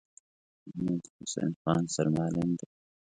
[0.83, 2.67] محمدحسین خان سرمعلم دی.